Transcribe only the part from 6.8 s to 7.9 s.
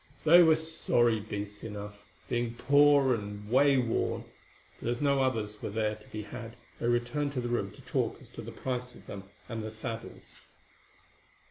returned to the room to